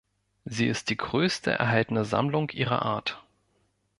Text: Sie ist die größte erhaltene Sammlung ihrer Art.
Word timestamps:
Sie 0.45 0.65
ist 0.65 0.89
die 0.89 0.97
größte 0.97 1.51
erhaltene 1.51 2.05
Sammlung 2.05 2.49
ihrer 2.49 2.81
Art. 2.81 3.23